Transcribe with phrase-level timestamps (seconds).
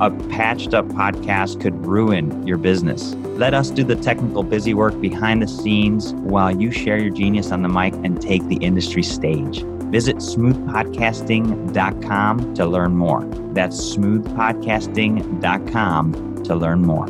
[0.00, 3.16] A patched up podcast could ruin your business.
[3.36, 7.50] Let us do the technical busy work behind the scenes while you share your genius
[7.50, 9.64] on the mic and take the industry stage.
[9.90, 13.24] Visit smoothpodcasting.com to learn more.
[13.54, 17.06] That's smoothpodcasting.com to learn more.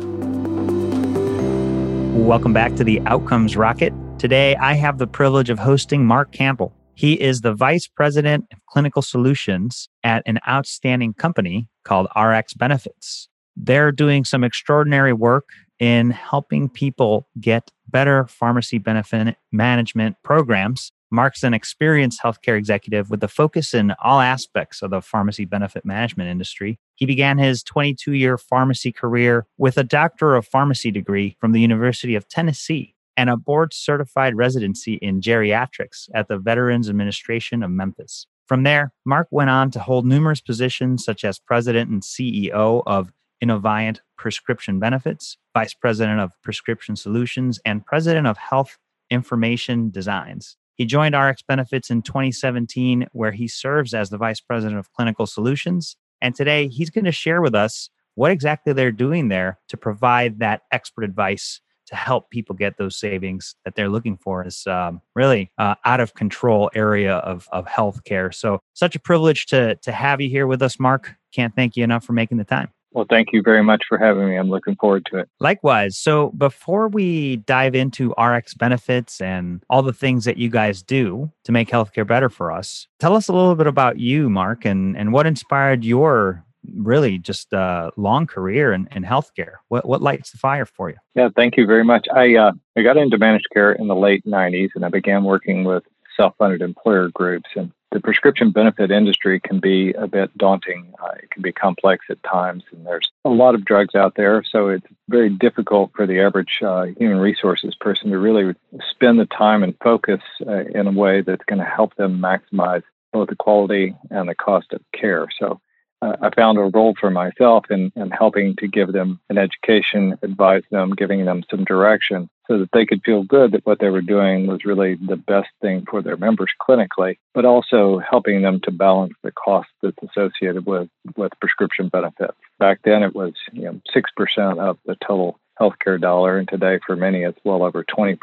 [2.19, 3.93] Welcome back to the Outcomes Rocket.
[4.17, 6.73] Today, I have the privilege of hosting Mark Campbell.
[6.99, 13.29] He is the Vice President of Clinical Solutions at an outstanding company called RxBenefits.
[13.55, 15.47] They're doing some extraordinary work
[15.79, 20.91] in helping people get better pharmacy benefit management programs.
[21.09, 25.85] Mark's an experienced healthcare executive with a focus in all aspects of the pharmacy benefit
[25.85, 26.81] management industry.
[26.95, 31.61] He began his 22 year pharmacy career with a Doctor of Pharmacy degree from the
[31.61, 37.69] University of Tennessee and a board certified residency in geriatrics at the Veterans Administration of
[37.69, 38.27] Memphis.
[38.47, 43.11] From there, Mark went on to hold numerous positions such as president and CEO of
[43.41, 48.77] Innoviant Prescription Benefits, vice president of Prescription Solutions, and president of Health
[49.09, 50.55] Information Designs.
[50.75, 55.97] He joined RxBenefits in 2017, where he serves as the vice president of Clinical Solutions.
[56.21, 60.39] And today he's going to share with us what exactly they're doing there to provide
[60.39, 61.59] that expert advice
[61.89, 65.99] to help people get those savings that they're looking for is um, really uh, out
[65.99, 68.33] of control area of, of healthcare.
[68.33, 71.15] So such a privilege to, to have you here with us, Mark.
[71.33, 72.69] Can't thank you enough for making the time.
[72.91, 74.35] Well, thank you very much for having me.
[74.35, 75.29] I'm looking forward to it.
[75.39, 75.95] Likewise.
[75.95, 81.51] So, before we dive into RxBenefits and all the things that you guys do to
[81.51, 85.13] make healthcare better for us, tell us a little bit about you, Mark, and, and
[85.13, 86.43] what inspired your
[86.75, 89.55] really just a long career in, in healthcare.
[89.67, 90.97] What what lights the fire for you?
[91.15, 92.07] Yeah, thank you very much.
[92.13, 95.63] I uh, I got into managed care in the late '90s, and I began working
[95.63, 95.83] with
[96.15, 97.49] self-funded employer groups.
[97.55, 100.93] And the prescription benefit industry can be a bit daunting.
[101.01, 104.43] Uh, it can be complex at times, and there's a lot of drugs out there.
[104.43, 108.53] So it's very difficult for the average uh, human resources person to really
[108.91, 112.83] spend the time and focus uh, in a way that's going to help them maximize
[113.11, 115.27] both the quality and the cost of care.
[115.39, 115.55] So uh,
[116.01, 120.63] I found a role for myself in, in helping to give them an education, advise
[120.71, 124.01] them, giving them some direction so that they could feel good that what they were
[124.01, 128.71] doing was really the best thing for their members clinically, but also helping them to
[128.71, 132.37] balance the cost that's associated with, with prescription benefits.
[132.57, 136.95] Back then, it was you know, 6% of the total healthcare dollar, and today for
[136.95, 138.17] many it's well over 20%.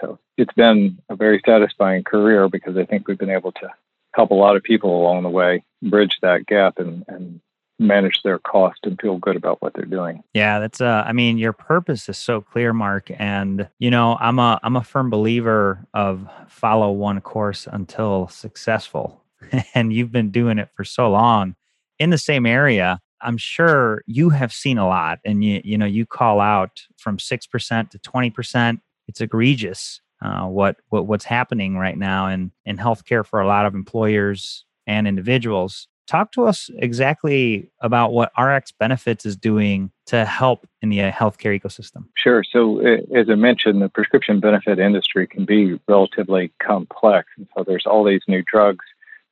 [0.00, 3.68] So it's been a very satisfying career because I think we've been able to
[4.14, 7.40] help a lot of people along the way bridge that gap and, and
[7.78, 10.22] manage their cost and feel good about what they're doing.
[10.34, 14.38] Yeah, that's uh I mean your purpose is so clear Mark and you know I'm
[14.38, 19.22] a I'm a firm believer of follow one course until successful.
[19.74, 21.54] and you've been doing it for so long
[21.98, 22.98] in the same area.
[23.20, 27.18] I'm sure you have seen a lot and you you know you call out from
[27.18, 28.80] 6% to 20%.
[29.08, 33.66] It's egregious uh, what what what's happening right now in in healthcare for a lot
[33.66, 35.88] of employers and individuals.
[36.06, 41.58] Talk to us exactly about what RxBenefits is doing to help in the uh, healthcare
[41.60, 42.04] ecosystem.
[42.16, 42.44] Sure.
[42.44, 47.28] So, as I mentioned, the prescription benefit industry can be relatively complex.
[47.36, 48.84] And so, there's all these new drugs,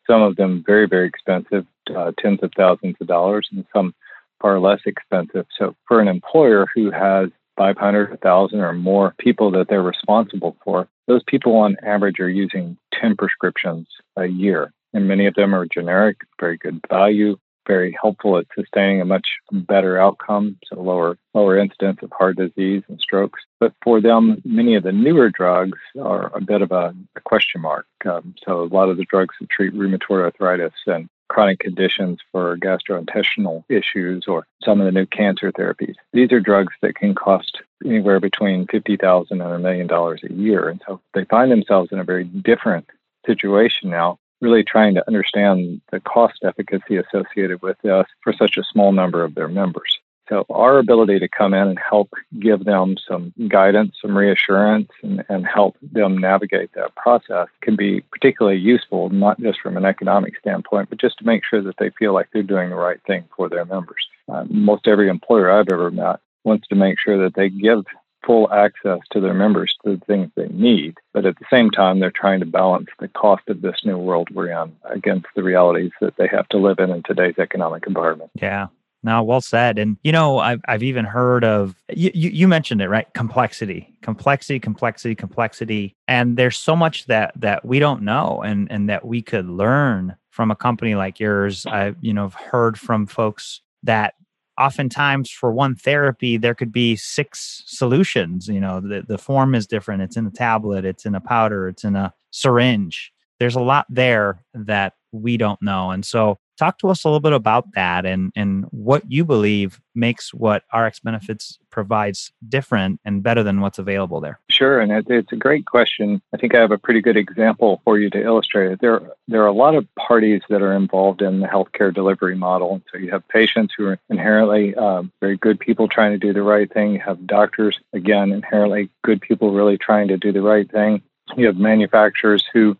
[0.04, 3.94] some of them very, very expensive, uh, tens of thousands of dollars, and some
[4.40, 5.46] far less expensive.
[5.56, 10.88] So, for an employer who has 500, 1,000 or more people that they're responsible for,
[11.06, 13.86] those people on average are using 10 prescriptions
[14.16, 14.72] a year.
[14.94, 19.38] And many of them are generic, very good value, very helpful at sustaining a much
[19.50, 23.40] better outcome, so lower lower incidence of heart disease and strokes.
[23.60, 27.60] But for them, many of the newer drugs are a bit of a, a question
[27.60, 27.86] mark.
[28.04, 32.56] Um, so a lot of the drugs that treat rheumatoid arthritis and chronic conditions for
[32.58, 35.94] gastrointestinal issues or some of the new cancer therapies.
[36.12, 40.68] These are drugs that can cost anywhere between 50,000 and a million dollars a year.
[40.68, 42.88] And so they find themselves in a very different
[43.26, 48.64] situation now, really trying to understand the cost efficacy associated with this for such a
[48.64, 49.98] small number of their members.
[50.28, 52.10] So our ability to come in and help
[52.40, 58.00] give them some guidance, some reassurance, and, and help them navigate that process can be
[58.00, 61.90] particularly useful, not just from an economic standpoint, but just to make sure that they
[61.90, 64.08] feel like they're doing the right thing for their members.
[64.28, 67.84] Uh, most every employer I've ever met wants to make sure that they give
[68.26, 70.96] full access to their members to the things they need.
[71.12, 74.28] But at the same time, they're trying to balance the cost of this new world
[74.32, 78.30] we're in against the realities that they have to live in in today's economic environment.
[78.34, 78.68] Yeah.
[79.04, 79.78] No, well said.
[79.78, 83.06] And you know, I've I've even heard of you, you mentioned it, right?
[83.12, 85.94] Complexity, complexity, complexity, complexity.
[86.08, 90.16] And there's so much that that we don't know and and that we could learn
[90.30, 91.66] from a company like yours.
[91.66, 94.14] I, you know, have heard from folks that
[94.58, 99.66] oftentimes for one therapy there could be six solutions you know the, the form is
[99.66, 103.12] different it's in a tablet it's in a powder it's in a syringe.
[103.38, 107.20] There's a lot there that we don't know and so talk to us a little
[107.20, 113.42] bit about that and and what you believe makes what RxBenefits provides different and better
[113.42, 116.22] than what's available there sure and it, it's a great question.
[116.32, 118.80] I think i have a pretty good example for you to illustrate it.
[118.80, 122.82] There there are a lot of parties that are involved in the healthcare delivery model.
[122.90, 126.42] So you have patients who are inherently um, very good people trying to do the
[126.42, 126.92] right thing.
[126.92, 131.02] You have doctors again inherently good people really trying to do the right thing.
[131.36, 132.76] You have manufacturers who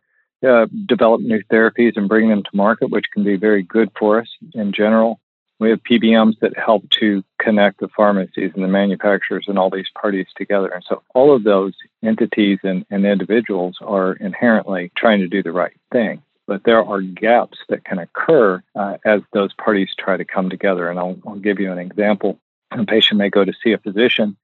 [0.47, 4.21] uh, develop new therapies and bring them to market, which can be very good for
[4.21, 5.19] us in general.
[5.61, 9.91] We have PBMs that help to connect the pharmacies and the manufacturers and all these
[10.01, 10.69] parties together.
[10.69, 15.53] And so all of those entities and, and individuals are inherently trying to do the
[15.53, 16.23] right thing.
[16.47, 20.91] But there are gaps that can occur uh, as those parties try to come together.
[20.91, 22.39] And I'll, I'll, give you an example.
[22.73, 24.37] A patient may go to see a physician,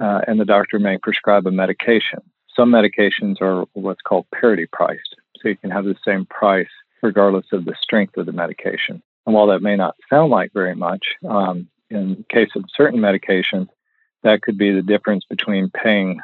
[0.00, 2.20] uh, and the doctor may prescribe a medication.
[2.54, 6.68] Some medications are what's called parity priced so you can have the same price
[7.02, 9.02] regardless of the strength of the medication.
[9.26, 13.00] And while that may not sound like very much, um, in the case of certain
[13.00, 13.68] medications,
[14.22, 16.20] that could be the difference between paying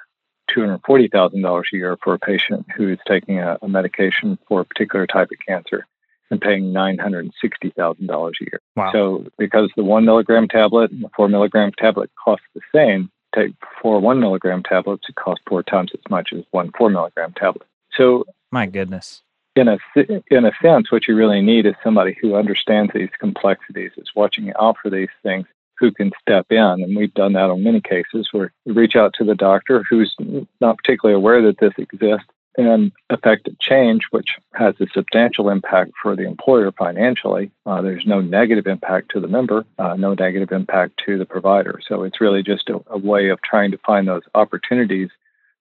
[0.50, 5.06] $240,000 a year for a patient who is taking a, a, medication for a particular
[5.06, 5.86] type of cancer
[6.30, 7.30] and paying $960,000
[7.70, 8.60] a year.
[8.76, 8.92] Wow.
[8.92, 13.52] So, because the one milligram tablet and the four milligram tablet cost the same, take
[13.80, 17.66] four one milligram tablets, it costs four times as much as one four milligram tablet.
[17.94, 19.22] So, my goodness.
[19.54, 19.78] In a
[20.30, 24.52] in a sense, what you really need is somebody who understands these complexities, is watching
[24.58, 25.46] out for these things,
[25.78, 26.58] who can step in.
[26.58, 30.14] And we've done that on many cases where we reach out to the doctor who's
[30.60, 36.14] not particularly aware that this exists and affect change, which has a substantial impact for
[36.14, 37.50] the employer financially.
[37.66, 41.80] Uh, there's no negative impact to the member, uh, no negative impact to the provider.
[41.86, 45.10] So it's really just a, a way of trying to find those opportunities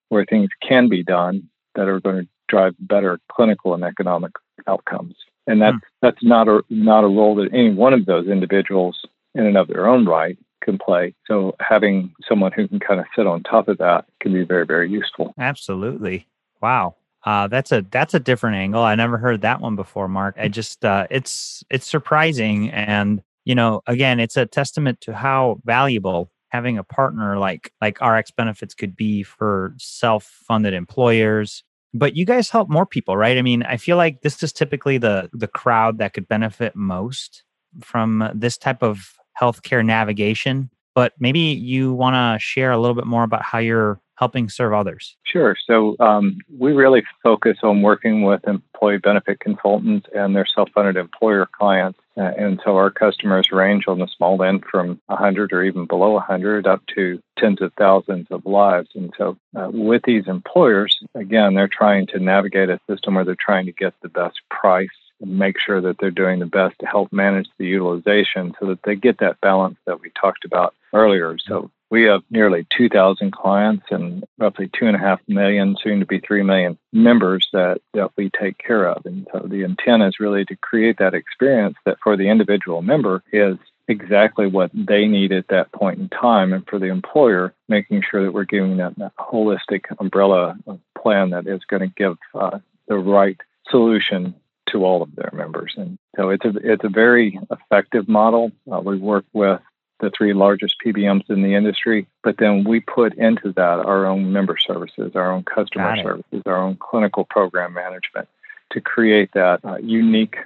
[0.08, 4.32] where things can be done that are going to drive better clinical and economic
[4.66, 5.14] outcomes.
[5.46, 5.80] And that's mm.
[6.02, 8.96] that's not a not a role that any one of those individuals
[9.34, 11.14] in and of their own right can play.
[11.26, 14.66] So having someone who can kind of sit on top of that can be very
[14.66, 15.34] very useful.
[15.38, 16.28] Absolutely.
[16.60, 16.94] Wow.
[17.24, 18.82] Uh, that's a that's a different angle.
[18.82, 20.36] I never heard that one before, Mark.
[20.38, 25.60] I just uh, it's it's surprising, and you know, again, it's a testament to how
[25.64, 31.62] valuable having a partner like like RxBenefits could be for self funded employers,
[31.94, 33.38] but you guys help more people right?
[33.38, 37.44] I mean i feel like this is typically the the crowd that could benefit most
[37.80, 43.06] from this type of healthcare navigation but maybe you want to share a little bit
[43.06, 45.16] more about how you're helping serve others?
[45.24, 45.56] Sure.
[45.66, 51.48] So um, we really focus on working with employee benefit consultants and their self-funded employer
[51.58, 51.98] clients.
[52.16, 56.12] Uh, and so our customers range on the small end from 100 or even below
[56.12, 58.90] 100 up to tens of thousands of lives.
[58.94, 63.34] And so uh, with these employers, again, they're trying to navigate a system where they're
[63.40, 64.88] trying to get the best price
[65.20, 68.84] and make sure that they're doing the best to help manage the utilization so that
[68.84, 71.36] they get that balance that we talked about earlier.
[71.48, 76.78] So we have nearly 2,000 clients and roughly 2.5 million, soon to be 3 million
[76.90, 79.04] members that, that we take care of.
[79.04, 83.22] And so the intent is really to create that experience that for the individual member
[83.30, 83.58] is
[83.88, 86.54] exactly what they need at that point in time.
[86.54, 90.56] And for the employer, making sure that we're giving them that holistic umbrella
[90.98, 92.58] plan that is going to give uh,
[92.88, 93.36] the right
[93.68, 94.34] solution
[94.70, 95.74] to all of their members.
[95.76, 98.50] And so it's a, it's a very effective model.
[98.72, 99.60] Uh, we work with
[100.02, 102.06] the three largest PBMs in the industry.
[102.22, 106.58] But then we put into that our own member services, our own customer services, our
[106.58, 108.28] own clinical program management
[108.72, 110.36] to create that uh, unique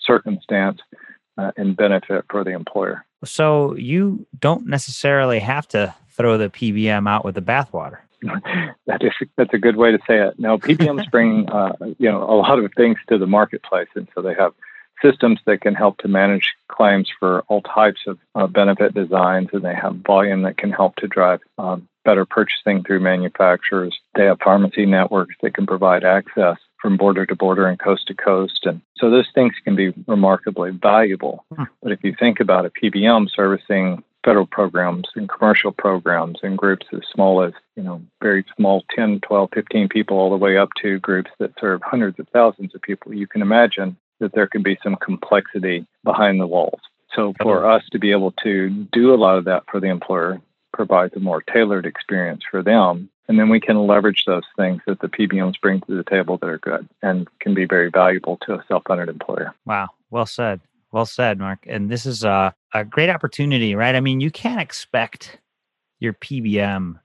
[0.00, 0.80] circumstance
[1.38, 3.04] uh, and benefit for the employer.
[3.24, 7.98] So you don't necessarily have to throw the PBM out with the bathwater.
[8.86, 10.38] that is that's a good way to say it.
[10.38, 14.22] Now PBMs bring uh, you know a lot of things to the marketplace, and so
[14.22, 14.54] they have
[15.02, 19.62] systems that can help to manage claims for all types of uh, benefit designs, and
[19.62, 23.98] they have volume that can help to drive um, better purchasing through manufacturers.
[24.14, 28.14] They have pharmacy networks that can provide access from border to border and coast to
[28.14, 28.66] coast.
[28.66, 31.44] And so those things can be remarkably valuable.
[31.54, 31.64] Hmm.
[31.82, 36.86] But if you think about a PBM servicing federal programs and commercial programs and groups
[36.92, 40.70] as small as, you know, very small 10, 12, 15 people all the way up
[40.82, 44.62] to groups that serve hundreds of thousands of people, you can imagine that there can
[44.62, 46.80] be some complexity behind the walls.
[47.14, 50.40] So for us to be able to do a lot of that for the employer
[50.72, 53.08] provides a more tailored experience for them.
[53.28, 56.48] And then we can leverage those things that the PBMs bring to the table that
[56.48, 59.54] are good and can be very valuable to a self-funded employer.
[59.64, 59.90] Wow.
[60.10, 60.60] Well said.
[60.90, 61.64] Well said, Mark.
[61.66, 63.94] And this is a, a great opportunity, right?
[63.94, 65.38] I mean, you can't expect
[66.00, 66.98] your PBM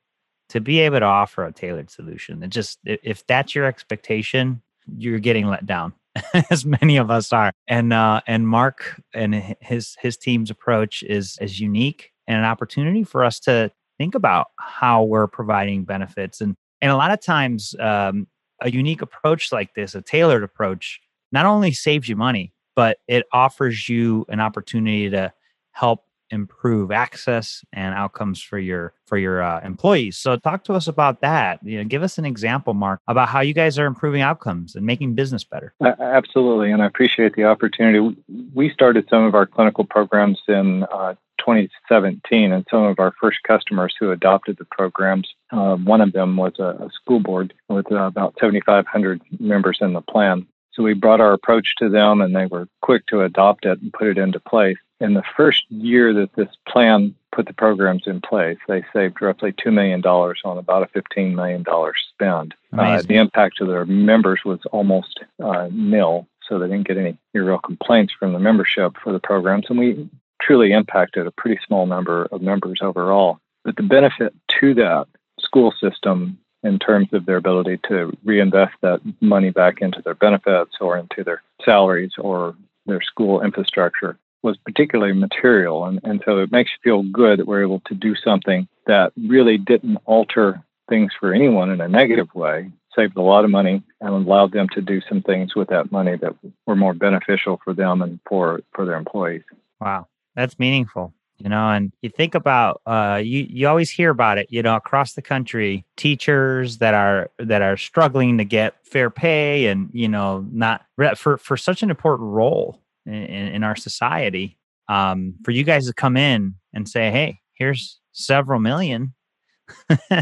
[0.50, 2.44] to be able to offer a tailored solution.
[2.44, 4.62] It just, if that's your expectation,
[4.98, 5.94] you're getting let down,
[6.50, 7.52] as many of us are.
[7.68, 13.04] And uh, and Mark and his his team's approach is is unique and an opportunity
[13.04, 16.42] for us to think about how we're providing benefits.
[16.42, 18.28] And and a lot of times, um,
[18.62, 21.00] a unique approach like this, a tailored approach,
[21.32, 25.34] not only saves you money, but it offers you an opportunity to
[25.72, 30.17] help improve access and outcomes for your for your uh, employees.
[30.17, 31.59] So talk to us about that.
[31.63, 34.86] You know give us an example mark about how you guys are improving outcomes and
[34.86, 35.74] making business better.
[35.83, 38.15] Uh, absolutely and i appreciate the opportunity.
[38.53, 43.39] We started some of our clinical programs in uh, 2017 and some of our first
[43.48, 47.91] customers who adopted the programs uh, one of them was a, a school board with
[47.91, 50.45] uh, about 7500 members in the plan
[50.79, 53.91] so we brought our approach to them and they were quick to adopt it and
[53.91, 54.77] put it into place.
[55.01, 59.51] In the first year that this plan put the programs in place, they saved roughly
[59.51, 61.65] $2 million on about a $15 million
[62.13, 62.55] spend.
[62.71, 67.17] Uh, the impact to their members was almost uh, nil, so they didn't get any
[67.33, 69.65] real complaints from the membership for the programs.
[69.69, 70.09] And we
[70.41, 73.39] truly impacted a pretty small number of members overall.
[73.65, 75.07] But the benefit to that
[75.41, 80.75] school system in terms of their ability to reinvest that money back into their benefits
[80.82, 85.86] or into their salaries or their school infrastructure was particularly material.
[85.86, 89.12] And, and so it makes you feel good that we're able to do something that
[89.18, 93.84] really didn't alter things for anyone in a negative way, saved a lot of money
[94.01, 96.34] and allowed them to do some things with that money that
[96.66, 99.44] were more beneficial for them and for, for their employees.
[99.80, 104.38] Wow, that's meaningful you know and you think about uh, you you always hear about
[104.38, 109.10] it you know across the country teachers that are that are struggling to get fair
[109.10, 110.86] pay and you know not
[111.17, 115.93] for for such an important role in, in our society um, for you guys to
[115.93, 119.13] come in and say hey here's several million.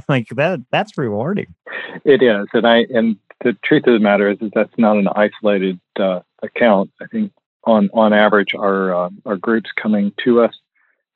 [0.09, 1.55] Like that that's rewarding.
[2.03, 5.07] It is and i and the truth of the matter is, is that's not an
[5.15, 6.91] isolated uh, account.
[7.01, 7.31] I think
[7.63, 10.53] on on average our uh, our groups coming to us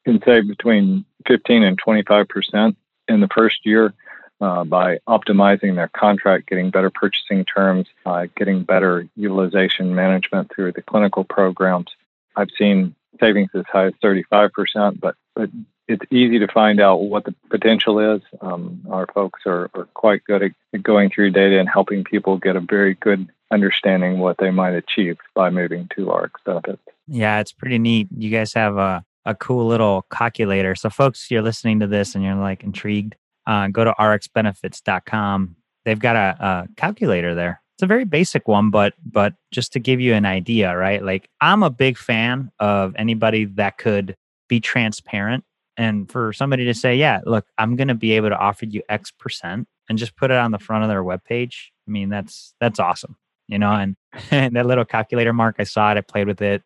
[0.06, 2.78] can save between 15 and 25 percent
[3.08, 3.94] in the first year
[4.40, 10.72] uh, by optimizing their contract, getting better purchasing terms, uh, getting better utilization management through
[10.72, 11.88] the clinical programs.
[12.36, 15.50] I've seen savings as high as 35 percent, but but
[15.88, 18.22] it's easy to find out what the potential is.
[18.40, 22.56] Um, our folks are, are quite good at going through data and helping people get
[22.56, 26.80] a very good understanding what they might achieve by moving to RxBenefits.
[27.08, 28.08] Yeah, it's pretty neat.
[28.16, 30.76] You guys have a a cool little calculator.
[30.76, 33.16] So, folks, you're listening to this and you're like intrigued,
[33.48, 35.56] uh, go to rxbenefits.com.
[35.86, 37.62] They've got a, a calculator there.
[37.76, 41.04] It's a very basic one, but but just to give you an idea, right?
[41.04, 44.16] Like I'm a big fan of anybody that could
[44.48, 45.44] be transparent
[45.78, 48.84] and for somebody to say, yeah, look, I'm going to be able to offer you
[48.90, 51.70] X percent and just put it on the front of their webpage.
[51.88, 53.16] I mean, that's that's awesome,
[53.48, 53.72] you know.
[53.72, 53.96] And,
[54.32, 56.62] and that little calculator mark, I saw it, I played with it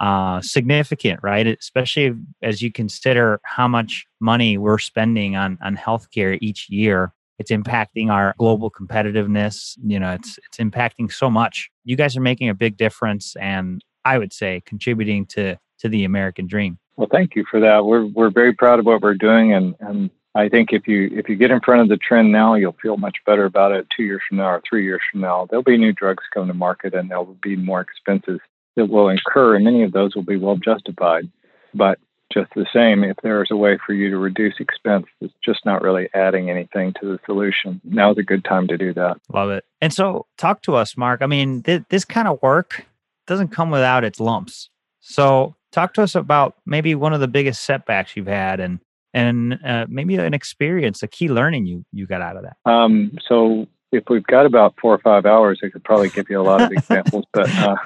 [0.00, 1.46] uh, significant, right?
[1.46, 7.12] Especially as you consider how much money we're spending on on healthcare each year.
[7.38, 9.76] It's impacting our global competitiveness.
[9.84, 11.70] You know, it's it's impacting so much.
[11.84, 16.04] You guys are making a big difference, and I would say contributing to to the
[16.04, 16.78] American dream.
[16.96, 17.84] Well, thank you for that.
[17.84, 21.28] We're we're very proud of what we're doing, and and I think if you if
[21.28, 24.04] you get in front of the trend now, you'll feel much better about it two
[24.04, 25.46] years from now or three years from now.
[25.48, 28.40] There'll be new drugs coming to market, and they'll be more expensive
[28.76, 31.30] that will incur, and many of those will be well justified.
[31.74, 31.98] But
[32.32, 35.64] just the same, if there is a way for you to reduce expense it's just
[35.64, 39.18] not really adding anything to the solution, now is a good time to do that.
[39.32, 39.64] Love it.
[39.80, 41.22] And so, talk to us, Mark.
[41.22, 42.84] I mean, th- this kind of work
[43.26, 44.70] doesn't come without its lumps.
[45.00, 48.80] So, talk to us about maybe one of the biggest setbacks you've had, and
[49.14, 52.56] and uh, maybe an experience, a key learning you you got out of that.
[52.70, 56.40] Um, so, if we've got about four or five hours, I could probably give you
[56.40, 57.48] a lot of examples, but.
[57.50, 57.76] Uh,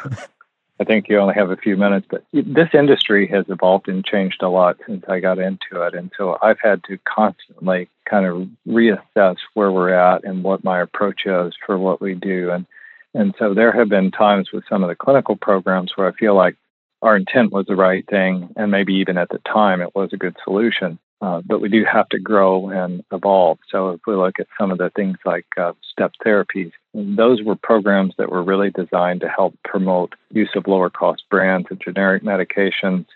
[0.81, 4.43] I think you only have a few minutes, but this industry has evolved and changed
[4.43, 5.95] a lot since I got into it.
[5.95, 10.81] And so I've had to constantly kind of reassess where we're at and what my
[10.81, 12.51] approach is for what we do.
[12.51, 12.67] And,
[13.13, 16.35] and so there have been times with some of the clinical programs where I feel
[16.35, 16.57] like
[17.03, 20.19] our intent was the right thing, and maybe even at the time it was a
[20.19, 20.99] good solution.
[21.21, 23.59] Uh, but we do have to grow and evolve.
[23.71, 27.57] So if we look at some of the things like uh, step therapies, those were
[27.57, 32.23] programs that were really designed to help promote use of lower cost brands and generic
[32.23, 33.07] medications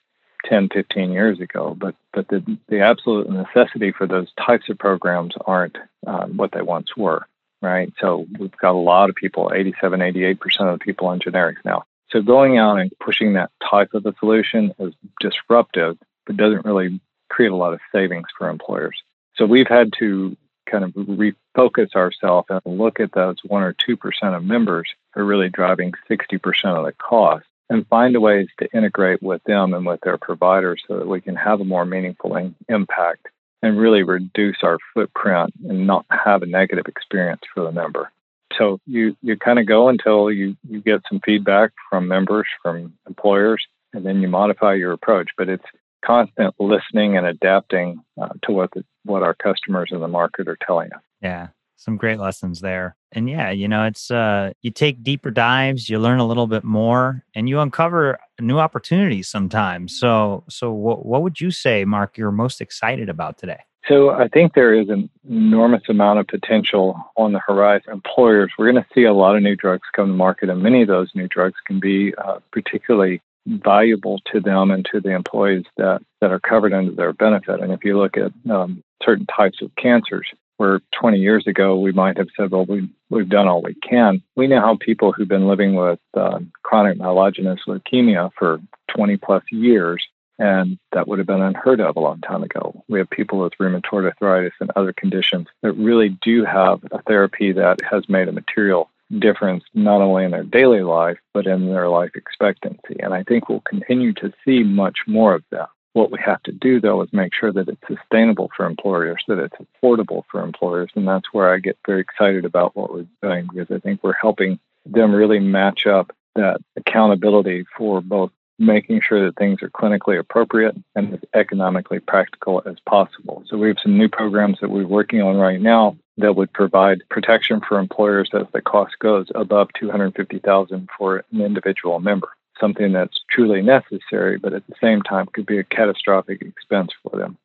[0.44, 1.74] 10, 15 years ago.
[1.78, 6.62] But but the, the absolute necessity for those types of programs aren't uh, what they
[6.62, 7.26] once were,
[7.62, 7.92] right?
[8.00, 11.84] So we've got a lot of people, 87, 88% of the people on generics now.
[12.10, 15.96] So going out and pushing that type of a solution is disruptive,
[16.26, 17.00] but doesn't really
[17.34, 18.96] create a lot of savings for employers.
[19.34, 20.36] So we've had to
[20.70, 25.20] kind of refocus ourselves and look at those one or two percent of members who
[25.20, 29.84] are really driving 60% of the cost and find ways to integrate with them and
[29.84, 33.26] with their providers so that we can have a more meaningful in- impact
[33.62, 38.12] and really reduce our footprint and not have a negative experience for the member.
[38.56, 42.94] So you, you kind of go until you, you get some feedback from members, from
[43.08, 45.30] employers, and then you modify your approach.
[45.36, 45.64] But it's
[46.04, 50.58] constant listening and adapting uh, to what the, what our customers in the market are
[50.66, 51.00] telling us.
[51.20, 52.96] Yeah, some great lessons there.
[53.12, 56.64] And yeah, you know, it's uh, you take deeper dives, you learn a little bit
[56.64, 59.98] more, and you uncover new opportunities sometimes.
[59.98, 62.18] So, so what what would you say, Mark?
[62.18, 63.60] You're most excited about today?
[63.88, 67.92] So I think there is an enormous amount of potential on the horizon.
[67.92, 70.80] Employers, we're going to see a lot of new drugs come to market, and many
[70.80, 75.64] of those new drugs can be uh, particularly valuable to them and to the employees
[75.76, 77.60] that, that are covered under their benefit.
[77.60, 81.92] And if you look at um, certain types of cancers, where 20 years ago we
[81.92, 84.22] might have said, well, we, we've done all we can.
[84.36, 88.60] We now have people who've been living with uh, chronic myelogenous leukemia for
[88.96, 90.06] 20 plus years,
[90.38, 92.84] and that would have been unheard of a long time ago.
[92.88, 97.52] We have people with rheumatoid arthritis and other conditions that really do have a therapy
[97.52, 101.88] that has made a material difference not only in their daily life, but in their
[101.88, 102.96] life expectancy.
[103.00, 105.68] And I think we'll continue to see much more of that.
[105.92, 109.38] What we have to do, though, is make sure that it's sustainable for employers, that
[109.38, 110.90] it's affordable for employers.
[110.96, 114.12] And that's where I get very excited about what we're doing because I think we're
[114.14, 120.18] helping them really match up that accountability for both making sure that things are clinically
[120.18, 123.42] appropriate and as economically practical as possible.
[123.48, 127.02] So we have some new programs that we're working on right now that would provide
[127.10, 132.28] protection for employers as the cost goes above 250,000 for an individual member.
[132.60, 137.18] Something that's truly necessary, but at the same time could be a catastrophic expense for
[137.18, 137.36] them.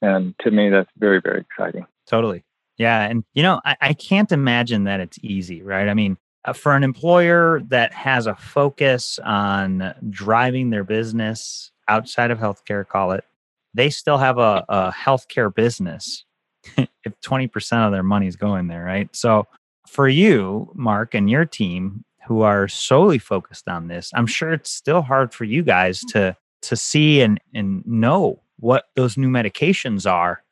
[0.00, 1.86] And to me, that's very, very exciting.
[2.06, 2.44] Totally.
[2.78, 3.02] Yeah.
[3.02, 5.88] And, you know, I, I can't imagine that it's easy, right?
[5.88, 6.16] I mean,
[6.54, 13.12] for an employer that has a focus on driving their business outside of healthcare, call
[13.12, 13.24] it,
[13.74, 16.24] they still have a, a healthcare business
[16.76, 19.08] if 20% of their money is going there, right?
[19.14, 19.46] So
[19.86, 24.70] for you, Mark, and your team who are solely focused on this, I'm sure it's
[24.70, 30.10] still hard for you guys to to see and and know what those new medications
[30.10, 30.44] are.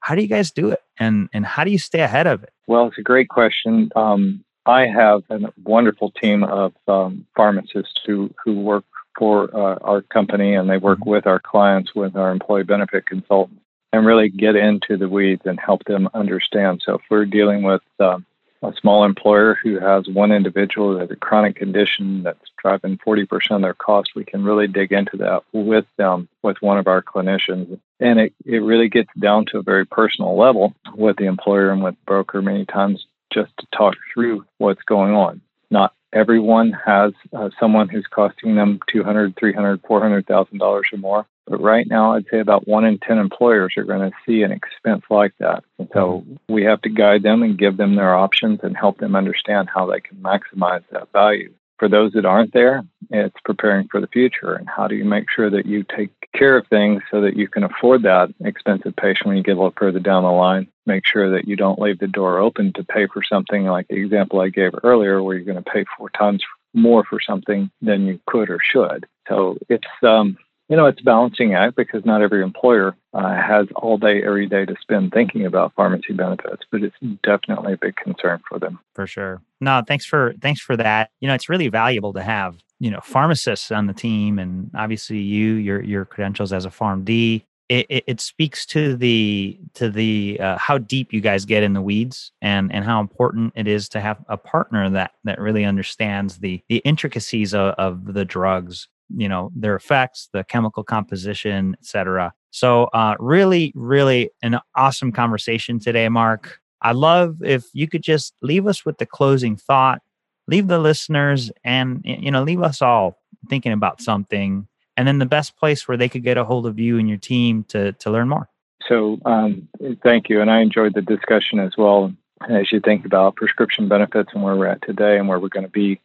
[0.00, 2.50] How do you guys do it, and and how do you stay ahead of it?
[2.66, 3.90] Well, it's a great question.
[3.94, 8.84] Um, I have a wonderful team of um, pharmacists who who work
[9.18, 13.64] for uh, our company, and they work with our clients with our employee benefit consultants
[13.94, 16.82] and really get into the weeds and help them understand.
[16.84, 18.26] So if we're dealing with um,
[18.62, 23.26] a small employer who has one individual that has a chronic condition that's driving 40%
[23.52, 27.02] of their cost, we can really dig into that with them, with one of our
[27.02, 27.80] clinicians.
[28.00, 31.82] And it, it really gets down to a very personal level with the employer and
[31.82, 35.40] with broker many times just to talk through what's going on.
[35.70, 40.58] Not everyone has uh, someone who's costing them two hundred, three hundred, four hundred thousand
[40.58, 44.10] dollars or more but right now, I'd say about one in 10 employers are going
[44.10, 45.64] to see an expense like that.
[45.78, 49.16] And so we have to guide them and give them their options and help them
[49.16, 51.52] understand how they can maximize that value.
[51.78, 54.54] For those that aren't there, it's preparing for the future.
[54.54, 57.48] And how do you make sure that you take care of things so that you
[57.48, 60.68] can afford that expensive patient when you get a little further down the line?
[60.86, 63.96] Make sure that you don't leave the door open to pay for something like the
[63.96, 66.42] example I gave earlier, where you're going to pay four times
[66.74, 69.06] more for something than you could or should.
[69.28, 70.36] So it's um,
[70.68, 74.46] you know, it's a balancing act because not every employer uh, has all day, every
[74.46, 78.78] day to spend thinking about pharmacy benefits, but it's definitely a big concern for them.
[78.94, 79.40] For sure.
[79.60, 81.10] No, thanks for thanks for that.
[81.20, 85.18] You know, it's really valuable to have you know pharmacists on the team, and obviously
[85.18, 87.42] you your your credentials as a PharmD.
[87.70, 91.72] It, it, it speaks to the to the uh, how deep you guys get in
[91.72, 95.64] the weeds and and how important it is to have a partner that that really
[95.64, 101.76] understands the the intricacies of, of the drugs you know their effects the chemical composition
[101.80, 108.02] etc so uh, really really an awesome conversation today mark i love if you could
[108.02, 110.02] just leave us with the closing thought
[110.46, 113.18] leave the listeners and you know leave us all
[113.48, 114.66] thinking about something
[114.98, 117.18] and then the best place where they could get a hold of you and your
[117.18, 118.50] team to to learn more.
[118.86, 119.68] So, um,
[120.02, 122.12] thank you, and I enjoyed the discussion as well.
[122.48, 125.66] As you think about prescription benefits and where we're at today and where we're going
[125.66, 126.00] to be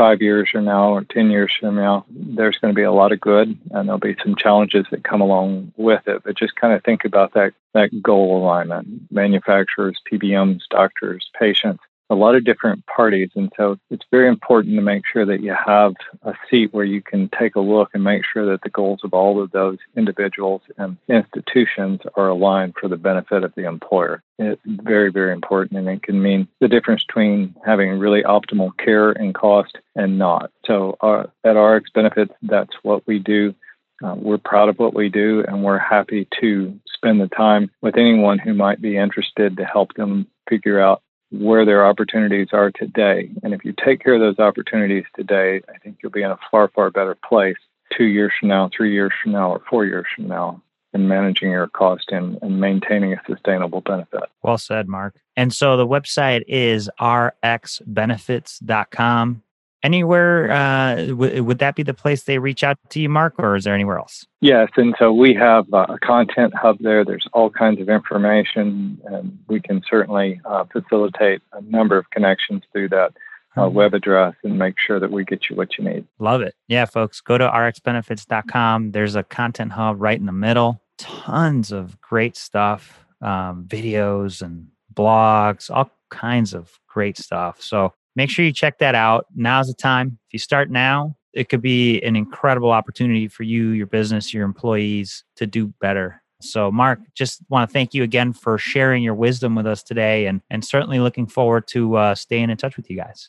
[0.00, 3.12] five years from now or 10 years from now, there's going to be a lot
[3.12, 6.22] of good and there'll be some challenges that come along with it.
[6.24, 12.14] But just kind of think about that, that goal alignment manufacturers, PBMs, doctors, patients a
[12.16, 13.30] lot of different parties.
[13.36, 17.00] And so it's very important to make sure that you have a seat where you
[17.00, 20.60] can take a look and make sure that the goals of all of those individuals
[20.76, 24.22] and institutions are aligned for the benefit of the employer.
[24.38, 25.78] It's very, very important.
[25.78, 30.50] And it can mean the difference between having really optimal care and cost and not.
[30.66, 33.54] So uh, at RxBenefits, that's what we do.
[34.02, 37.98] Uh, we're proud of what we do and we're happy to spend the time with
[37.98, 43.30] anyone who might be interested to help them figure out where their opportunities are today.
[43.42, 46.38] And if you take care of those opportunities today, I think you'll be in a
[46.50, 47.56] far, far better place
[47.96, 50.62] two years from now, three years from now, or four years from now
[50.92, 54.24] in managing your cost and, and maintaining a sustainable benefit.
[54.42, 55.14] Well said, Mark.
[55.36, 59.42] And so the website is rxbenefits.com
[59.82, 63.56] anywhere uh, w- would that be the place they reach out to you mark or
[63.56, 64.26] is there anywhere else?
[64.40, 67.04] Yes and so we have a content hub there.
[67.04, 72.62] There's all kinds of information and we can certainly uh, facilitate a number of connections
[72.72, 73.12] through that
[73.56, 73.74] uh, mm-hmm.
[73.74, 76.06] web address and make sure that we get you what you need.
[76.18, 76.54] Love it.
[76.68, 80.80] Yeah folks go to rxbenefits.com there's a content hub right in the middle.
[80.98, 87.62] Tons of great stuff um, videos and blogs all kinds of great stuff.
[87.62, 89.26] So make sure you check that out.
[89.34, 90.18] Now's the time.
[90.28, 94.44] If you start now, it could be an incredible opportunity for you, your business, your
[94.44, 96.22] employees to do better.
[96.42, 100.26] So, Mark, just want to thank you again for sharing your wisdom with us today
[100.26, 103.28] and, and certainly looking forward to uh, staying in touch with you guys.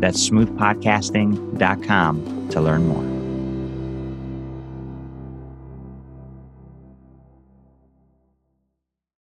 [0.00, 3.15] That's smoothpodcasting.com to learn more.